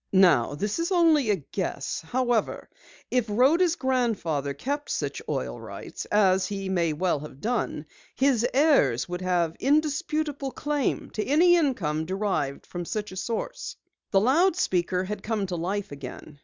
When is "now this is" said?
0.13-0.91